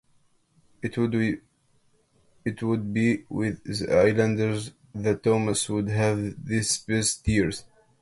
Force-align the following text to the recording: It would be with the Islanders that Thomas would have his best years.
It 0.81 0.97
would 0.97 1.11
be 1.11 1.37
with 3.29 3.63
the 3.63 3.95
Islanders 4.07 4.71
that 4.95 5.21
Thomas 5.21 5.69
would 5.69 5.89
have 5.89 6.17
his 6.47 6.79
best 6.79 7.27
years. 7.27 7.63